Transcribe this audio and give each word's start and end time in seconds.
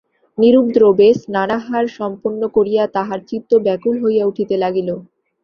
নিরুপদ্রবে 0.37 1.07
স্নানাহার 1.21 1.85
সম্পন্ন 1.97 2.41
করিয়া 2.55 2.83
তাঁহার 2.95 3.19
চিত্ত 3.29 3.51
ব্যাকুল 3.65 3.95
হইয়া 4.03 4.23
উঠিতে 4.31 4.55
লাগিল। 4.63 4.89